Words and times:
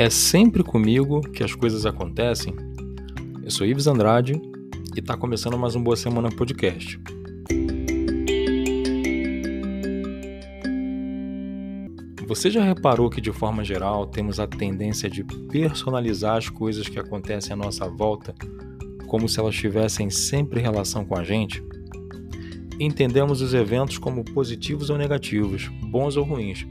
É 0.00 0.08
sempre 0.08 0.62
comigo 0.62 1.22
que 1.22 1.42
as 1.42 1.56
coisas 1.56 1.84
acontecem. 1.84 2.54
Eu 3.42 3.50
sou 3.50 3.66
Ives 3.66 3.88
Andrade 3.88 4.40
e 4.94 5.00
está 5.00 5.16
começando 5.16 5.58
mais 5.58 5.74
um 5.74 5.82
Boa 5.82 5.96
Semana 5.96 6.30
Podcast. 6.30 7.00
Você 12.28 12.48
já 12.48 12.62
reparou 12.62 13.10
que, 13.10 13.20
de 13.20 13.32
forma 13.32 13.64
geral, 13.64 14.06
temos 14.06 14.38
a 14.38 14.46
tendência 14.46 15.10
de 15.10 15.24
personalizar 15.24 16.36
as 16.36 16.48
coisas 16.48 16.88
que 16.88 17.00
acontecem 17.00 17.52
à 17.52 17.56
nossa 17.56 17.88
volta 17.88 18.32
como 19.08 19.28
se 19.28 19.40
elas 19.40 19.56
tivessem 19.56 20.10
sempre 20.10 20.60
relação 20.60 21.04
com 21.04 21.18
a 21.18 21.24
gente? 21.24 21.60
Entendemos 22.78 23.42
os 23.42 23.52
eventos 23.52 23.98
como 23.98 24.24
positivos 24.24 24.90
ou 24.90 24.96
negativos, 24.96 25.66
bons 25.90 26.16
ou 26.16 26.22
ruins 26.22 26.64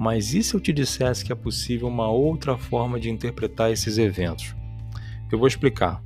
mas 0.00 0.32
e 0.32 0.42
se 0.42 0.54
eu 0.54 0.60
te 0.60 0.72
dissesse 0.72 1.22
que 1.22 1.30
é 1.30 1.34
possível 1.34 1.86
uma 1.86 2.08
outra 2.08 2.56
forma 2.56 2.98
de 2.98 3.10
interpretar 3.10 3.70
esses 3.70 3.98
eventos? 3.98 4.56
Eu 5.30 5.38
vou 5.38 5.46
explicar. 5.46 6.02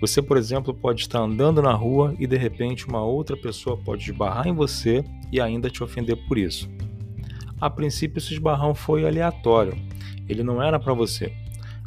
Você, 0.00 0.22
por 0.22 0.36
exemplo, 0.36 0.72
pode 0.72 1.00
estar 1.00 1.18
andando 1.18 1.60
na 1.60 1.72
rua 1.72 2.14
e 2.20 2.26
de 2.28 2.36
repente 2.36 2.86
uma 2.86 3.02
outra 3.02 3.36
pessoa 3.36 3.76
pode 3.76 4.08
esbarrar 4.08 4.46
em 4.46 4.54
você 4.54 5.02
e 5.32 5.40
ainda 5.40 5.68
te 5.68 5.82
ofender 5.82 6.16
por 6.28 6.38
isso. 6.38 6.70
A 7.60 7.68
princípio, 7.68 8.18
esse 8.18 8.32
esbarrão 8.32 8.76
foi 8.76 9.04
aleatório, 9.04 9.76
ele 10.28 10.44
não 10.44 10.62
era 10.62 10.78
para 10.78 10.94
você. 10.94 11.32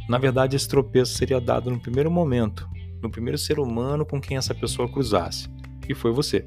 Na 0.09 0.17
verdade, 0.17 0.57
esse 0.57 0.67
tropeço 0.67 1.13
seria 1.13 1.39
dado 1.39 1.71
no 1.71 1.79
primeiro 1.79 2.11
momento, 2.11 2.67
no 3.01 3.09
primeiro 3.09 3.37
ser 3.37 3.59
humano 3.59 4.05
com 4.05 4.19
quem 4.19 4.35
essa 4.35 4.53
pessoa 4.53 4.89
cruzasse, 4.89 5.47
e 5.87 5.95
foi 5.95 6.11
você. 6.11 6.45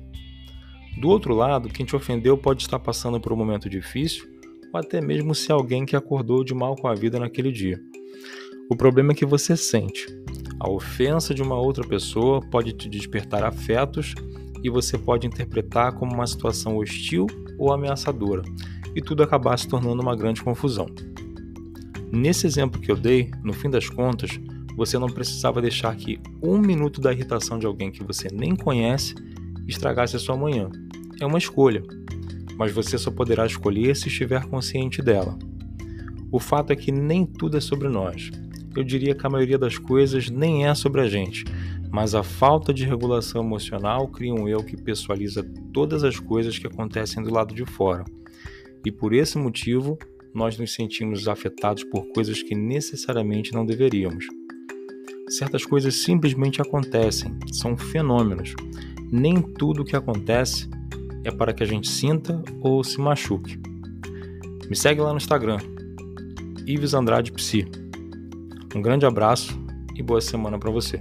Do 1.00 1.08
outro 1.08 1.34
lado, 1.34 1.70
quem 1.70 1.86
te 1.86 1.96
ofendeu 1.96 2.36
pode 2.36 2.60
estar 2.60 2.78
passando 2.78 3.18
por 3.18 3.32
um 3.32 3.36
momento 3.36 3.70
difícil 3.70 4.31
ou 4.72 4.80
até 4.80 5.00
mesmo 5.00 5.34
se 5.34 5.52
alguém 5.52 5.84
que 5.84 5.94
acordou 5.94 6.42
de 6.42 6.54
mal 6.54 6.74
com 6.74 6.88
a 6.88 6.94
vida 6.94 7.18
naquele 7.18 7.52
dia. 7.52 7.80
O 8.70 8.76
problema 8.76 9.12
é 9.12 9.14
que 9.14 9.26
você 9.26 9.56
sente. 9.56 10.06
A 10.58 10.70
ofensa 10.70 11.34
de 11.34 11.42
uma 11.42 11.56
outra 11.56 11.86
pessoa 11.86 12.40
pode 12.40 12.72
te 12.72 12.88
despertar 12.88 13.44
afetos 13.44 14.14
e 14.62 14.70
você 14.70 14.96
pode 14.96 15.26
interpretar 15.26 15.92
como 15.92 16.14
uma 16.14 16.26
situação 16.26 16.76
hostil 16.76 17.26
ou 17.58 17.72
ameaçadora, 17.72 18.42
e 18.94 19.02
tudo 19.02 19.22
acabar 19.22 19.58
se 19.58 19.68
tornando 19.68 20.00
uma 20.00 20.16
grande 20.16 20.42
confusão. 20.42 20.86
Nesse 22.10 22.46
exemplo 22.46 22.80
que 22.80 22.90
eu 22.90 22.96
dei, 22.96 23.30
no 23.42 23.52
fim 23.52 23.68
das 23.68 23.88
contas, 23.88 24.30
você 24.76 24.98
não 24.98 25.08
precisava 25.08 25.60
deixar 25.60 25.94
que 25.96 26.18
um 26.42 26.58
minuto 26.58 27.00
da 27.00 27.12
irritação 27.12 27.58
de 27.58 27.66
alguém 27.66 27.90
que 27.90 28.04
você 28.04 28.28
nem 28.32 28.54
conhece 28.54 29.14
estragasse 29.66 30.16
a 30.16 30.18
sua 30.18 30.36
manhã. 30.36 30.70
É 31.20 31.26
uma 31.26 31.38
escolha 31.38 31.82
mas 32.56 32.72
você 32.72 32.98
só 32.98 33.10
poderá 33.10 33.46
escolher 33.46 33.96
se 33.96 34.08
estiver 34.08 34.44
consciente 34.46 35.02
dela. 35.02 35.38
O 36.30 36.38
fato 36.38 36.72
é 36.72 36.76
que 36.76 36.90
nem 36.90 37.26
tudo 37.26 37.56
é 37.56 37.60
sobre 37.60 37.88
nós. 37.88 38.30
Eu 38.74 38.82
diria 38.82 39.14
que 39.14 39.26
a 39.26 39.30
maioria 39.30 39.58
das 39.58 39.76
coisas 39.76 40.30
nem 40.30 40.66
é 40.66 40.74
sobre 40.74 41.02
a 41.02 41.08
gente, 41.08 41.44
mas 41.90 42.14
a 42.14 42.22
falta 42.22 42.72
de 42.72 42.86
regulação 42.86 43.44
emocional 43.44 44.08
cria 44.08 44.32
um 44.32 44.48
eu 44.48 44.64
que 44.64 44.76
pessoaliza 44.76 45.44
todas 45.72 46.04
as 46.04 46.18
coisas 46.18 46.58
que 46.58 46.66
acontecem 46.66 47.22
do 47.22 47.32
lado 47.32 47.54
de 47.54 47.66
fora. 47.66 48.04
E 48.84 48.90
por 48.90 49.12
esse 49.12 49.36
motivo, 49.36 49.98
nós 50.34 50.58
nos 50.58 50.72
sentimos 50.72 51.28
afetados 51.28 51.84
por 51.84 52.06
coisas 52.14 52.42
que 52.42 52.54
necessariamente 52.54 53.52
não 53.52 53.66
deveríamos. 53.66 54.26
Certas 55.28 55.64
coisas 55.64 55.94
simplesmente 55.96 56.62
acontecem, 56.62 57.38
são 57.52 57.76
fenômenos. 57.76 58.54
Nem 59.10 59.42
tudo 59.42 59.82
o 59.82 59.84
que 59.84 59.94
acontece 59.94 60.68
é 61.24 61.30
para 61.30 61.52
que 61.52 61.62
a 61.62 61.66
gente 61.66 61.88
sinta 61.88 62.42
ou 62.60 62.82
se 62.82 63.00
machuque. 63.00 63.58
Me 64.68 64.76
segue 64.76 65.00
lá 65.00 65.10
no 65.10 65.18
Instagram, 65.18 65.58
Ives 66.66 66.94
Andrade 66.94 67.32
Psi. 67.32 67.66
Um 68.74 68.80
grande 68.80 69.04
abraço 69.04 69.58
e 69.94 70.02
boa 70.02 70.20
semana 70.20 70.58
para 70.58 70.70
você. 70.70 71.00